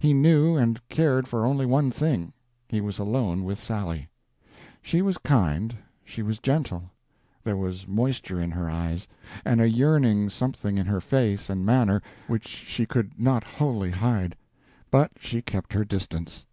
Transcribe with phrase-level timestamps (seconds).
[0.00, 4.08] He knew and cared for only one thing—he was alone with Sally.
[4.80, 6.90] She was kind, she was gentle,
[7.44, 9.06] there was moisture in her eyes,
[9.44, 15.10] and a yearning something in her face and manner which she could not wholly hide—but
[15.20, 16.46] she kept her distance.